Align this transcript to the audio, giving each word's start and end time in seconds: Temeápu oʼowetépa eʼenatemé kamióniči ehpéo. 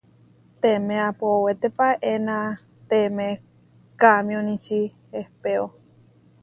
Temeápu 0.61 1.23
oʼowetépa 1.35 1.87
eʼenatemé 2.11 3.27
kamióniči 4.01 4.81
ehpéo. 5.19 5.63